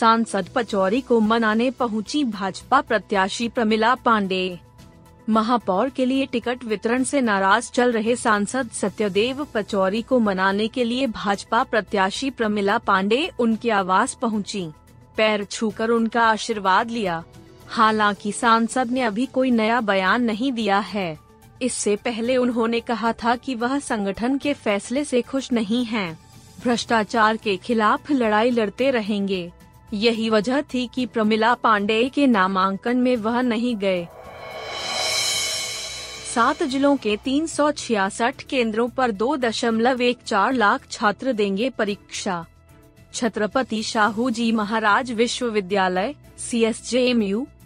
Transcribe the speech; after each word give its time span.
सांसद 0.00 0.48
पचौरी 0.54 1.00
को 1.00 1.18
मनाने 1.20 1.70
पहुँची 1.70 2.22
भाजपा 2.24 2.80
प्रत्याशी 2.80 3.48
प्रमिला 3.48 3.94
पांडे। 3.94 4.58
महापौर 5.28 5.88
के 5.88 6.04
लिए 6.06 6.26
टिकट 6.26 6.64
वितरण 6.64 7.04
से 7.04 7.20
नाराज़ 7.20 7.70
चल 7.70 7.92
रहे 7.92 8.14
सांसद 8.16 8.68
सत्यदेव 8.72 9.46
पचौरी 9.54 10.02
को 10.02 10.18
मनाने 10.18 10.68
के 10.68 10.84
लिए 10.84 11.06
भाजपा 11.06 11.62
प्रत्याशी 11.62 12.30
प्रमिला 12.30 12.78
पांडे 12.78 13.30
उनके 13.38 13.70
आवास 13.70 14.14
पहुँची, 14.14 14.64
पैर 15.16 15.44
छूकर 15.44 15.90
उनका 15.90 16.22
आशीर्वाद 16.22 16.90
लिया। 16.90 17.22
हालाँकि 17.68 18.32
सांसद 18.32 18.90
ने 18.90 19.02
अभी 19.02 19.26
कोई 19.26 19.50
नया 19.50 19.80
बयान 19.82 20.22
नहीं 20.22 20.52
दिया 20.52 20.78
है। 20.78 21.18
इससे 21.62 21.96
पहले 21.96 22.36
उन्होंने 22.36 22.80
कहा 22.80 23.12
था 23.14 23.36
कि 23.36 23.54
वह 23.56 23.78
संगठन 23.80 24.38
के 24.38 24.54
फैसले 24.54 25.04
से 25.04 25.22
खुश 25.22 25.52
नहीं 25.52 25.84
हैं। 25.84 26.18
भ्रष्टाचार 26.62 27.36
के 27.36 27.56
खिलाफ 27.56 28.10
लड़ाई 28.10 28.50
लड़ते 28.50 28.90
रहेंगे। 28.90 29.50
यही 29.94 30.30
वजह 30.30 30.60
थी 30.60 30.90
कि 30.94 31.06
प्रमिला 31.06 31.54
पांडे 31.54 32.08
के 32.08 32.26
नामांकन 32.26 32.96
में 32.96 33.16
वह 33.16 33.40
नहीं 33.40 33.76
गए। 33.76 34.06
सात 36.34 36.62
जिलों 36.62 36.96
के 36.96 37.16
तीन 37.16 37.46
सौ 37.46 37.70
छियासठ 37.72 38.42
केंद्रों 38.42 38.88
पर 38.88 39.10
दो 39.10 39.36
दशमलव 39.36 40.02
एक 40.02 40.18
चार 40.26 40.52
लाख 40.52 40.86
छात्र 40.90 41.32
देंगे 41.32 41.70
परीक्षा। 41.70 42.46
छत्रपति 43.14 43.82
शाहू 43.82 44.30
जी 44.30 44.52
महाराज 44.52 45.12
विश्वविद्यालय 45.12 46.14
सी 46.38 46.64
एस 46.64 46.90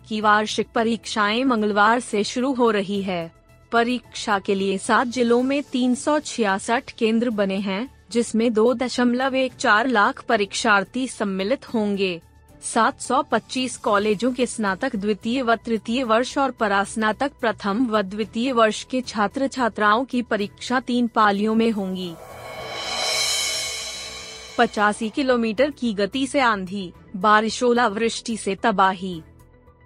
की 0.09 0.21
वार्षिक 0.21 0.69
परीक्षाएँ 0.75 1.45
मंगलवार 1.45 2.01
से 2.01 2.25
शुरू 2.25 2.53
हो 2.53 2.71
रही 2.71 3.03
है। 3.03 3.33
परीक्षा 3.73 4.39
के 4.39 4.55
लिए 4.55 4.79
सात 4.79 5.07
जिलों 5.07 5.43
में 5.43 5.63
तीन 5.63 5.95
सौ 5.95 6.19
छियासठ 6.19 6.91
केंद्र 6.91 7.31
बने 7.31 7.57
हैं। 7.57 8.02
जिसमें 8.13 8.53
दो 8.53 8.75
दशमलव 8.75 9.35
एक 9.35 9.53
चार 9.53 9.87
लाख 9.87 10.25
परीक्षार्थी 10.25 11.09
सम्मिलित 11.09 11.75
होंगे। 11.75 12.21
725 12.63 13.77
कॉलेजों 13.77 14.33
के 14.33 14.47
स्नातक 14.47 14.97
द्वितीय 14.97 15.43
व 15.43 15.55
तृतीय 15.55 16.03
वर्ष 16.03 16.39
और 16.39 16.51
परास्नातक 16.51 17.33
प्रथम 17.41 17.87
व 17.87 18.03
द्वितीय 18.03 18.53
वर्ष 18.53 18.85
के 18.85 19.01
छात्र 19.01 19.49
छात्राओं 19.49 20.05
की 20.05 20.23
परीक्षा 20.23 20.81
तीन 20.81 21.07
पालियों 21.07 21.55
में 21.55 21.71
होंगी। 21.71 22.15
पचासी 24.59 25.09
किलोमीटर 25.09 25.71
की 25.71 25.93
गति 25.93 26.27
से 26.27 26.41
आंधी, 26.41 26.93
बारिश 27.17 27.63
ओलावृष्टि 27.63 28.37
से 28.37 28.55
तबाही। 28.55 29.23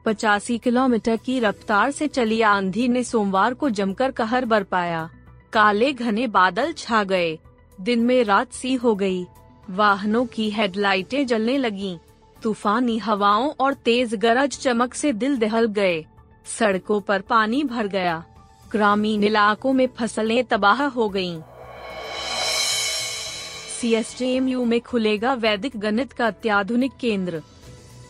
पचासी 0.05 0.58
किलोमीटर 0.58 1.16
की 1.16 1.40
रफ्तार 1.40 1.90
से 1.90 2.08
चली 2.08 2.40
आंधी 2.40 2.88
ने 2.88 3.05
सोमवार 3.05 3.55
को 3.55 3.70
जमकर 3.70 4.11
कहर 4.11 4.44
बरपाया। 4.44 5.11
काले 5.52 5.92
घने 5.92 6.27
बादल 6.27 6.72
छा 6.72 7.05
गए। 7.05 7.38
दिन 7.80 8.00
में 8.00 8.22
रात 8.24 8.52
सी 8.52 8.74
हो 8.74 8.94
गई। 8.94 9.27
वाहनों 9.70 10.24
की 10.27 10.50
हेडलाइटें 10.50 11.27
जलने 11.27 11.56
लगीं। 11.58 11.96
तूफानी 12.42 12.96
हवाओं 12.98 13.48
और 13.60 13.74
तेज 13.74 14.14
गरज 14.14 14.58
चमक 14.58 14.94
से 14.94 15.12
दिल 15.12 15.36
दहल 15.36 15.66
गए 15.66 16.05
सड़कों 16.58 17.00
पर 17.00 17.20
पानी 17.20 17.62
भर 17.64 17.86
गया 17.86 18.23
ग्रामीण 18.73 19.24
इलाकों 19.24 19.73
में 19.73 19.86
फ़सलें 19.98 20.45
तबाह 20.45 20.84
हो 20.86 21.08
गयीं। 21.08 21.40
सी 23.80 23.92
एस 23.95 24.17
में 24.67 24.80
खुलेगा 24.80 25.34
वैदिक 25.34 25.77
गणित 25.77 26.12
का 26.12 26.27
अत्याधुनिक 26.27 26.92
केंद्र 27.01 27.42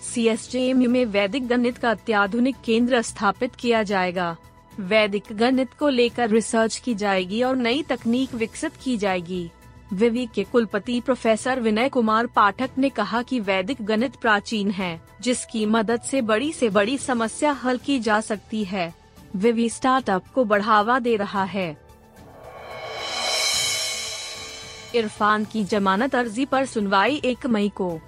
सी 0.02 0.26
एस 0.28 0.48
में 0.54 1.04
वैदिक 1.04 1.46
गणित 1.46 1.78
का 1.78 1.90
अत्याधुनिक 1.90 2.56
केंद्र 2.64 3.02
स्थापित 3.02 3.54
किया 3.54 3.82
जाएगा 3.82 4.36
वैदिक 4.80 5.32
गणित 5.32 5.72
को 5.78 5.88
लेकर 5.88 6.30
रिसर्च 6.30 6.76
की 6.76 6.94
जाएगी 6.94 7.42
और 7.42 7.56
नई 7.56 7.82
तकनीक 7.82 8.34
विकसित 8.34 8.72
की 8.84 8.96
जाएगी 8.96 9.50
विवि 9.92 10.28
के 10.34 10.44
कुलपति 10.44 11.00
प्रोफेसर 11.00 11.60
विनय 11.60 11.88
कुमार 11.88 12.26
पाठक 12.26 12.70
ने 12.78 12.88
कहा 12.88 13.22
कि 13.22 13.40
वैदिक 13.40 13.82
गणित 13.82 14.16
प्राचीन 14.16 14.70
है, 14.70 15.00
जिसकी 15.20 15.66
मदद 15.66 16.00
से 16.00 16.22
बड़ी 16.22 16.52
से 16.52 16.68
बड़ी 16.68 16.98
समस्या 16.98 17.52
हल 17.52 17.78
की 17.78 17.98
जा 17.98 18.20
सकती 18.20 18.64
है। 18.64 18.94
विवि 19.36 19.68
स्टार्टअप 19.68 20.24
को 20.34 20.44
बढ़ावा 20.44 20.98
दे 20.98 21.16
रहा 21.16 21.44
है। 21.44 21.76
इरफान 24.94 25.44
की 25.44 25.64
जमानत 25.64 26.14
अर्जी 26.14 26.44
पर 26.44 26.66
सुनवाई 26.66 27.20
एक 27.24 27.46
मई 27.46 27.68
को। 27.68 28.00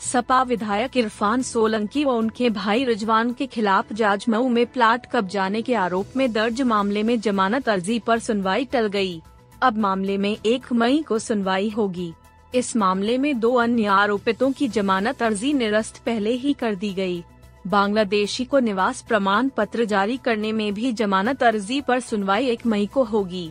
सपा 0.00 0.42
विधायक 0.42 0.96
इरफान 0.96 1.42
सोलंकी 1.42 2.04
व 2.04 2.10
उनके 2.10 2.50
भाई 2.50 2.84
रिजवान 2.84 3.32
के 3.32 3.46
खिलाफ 3.46 3.92
जाजमऊ 3.92 4.48
में 4.48 4.66
प्लाट 4.66 5.06
कब्जाने 5.12 5.62
के 5.62 5.74
आरोप 5.74 6.06
में 6.16 6.32
दर्ज 6.32 6.62
मामले 6.62 7.02
में 7.02 7.20
जमानत 7.20 7.68
अर्जी 7.68 7.98
पर 7.98 8.18
सुनवाई 8.18 8.64
टल 8.64 8.86
गई। 8.86 9.22
अब 9.62 9.78
मामले 9.78 10.16
में 10.18 10.36
एक 10.46 10.72
मई 10.72 11.02
को 11.02 11.18
सुनवाई 11.18 11.68
होगी 11.68 12.12
इस 12.54 12.76
मामले 12.76 13.16
में 13.18 13.38
दो 13.40 13.54
अन्य 13.54 13.84
आरोपितों 13.84 14.50
की 14.52 14.68
जमानत 14.68 15.22
अर्जी 15.22 15.52
निरस्त 15.52 15.96
पहले 15.96 16.30
ही 16.32 16.52
कर 16.52 16.74
दी 16.74 16.92
गई। 16.94 17.22
बांग्लादेशी 17.66 18.44
को 18.44 18.58
निवास 18.58 19.00
प्रमाण 19.02 19.48
पत्र 19.48 19.84
जारी 19.84 20.16
करने 20.16 20.52
में 20.52 20.74
भी 20.74 20.92
जमानत 20.92 21.42
अर्जी 21.42 21.80
पर 21.80 22.00
सुनवाई 22.00 22.46
एक 22.46 22.66
मई 22.66 22.86
को 22.86 23.04
होगी 23.04 23.50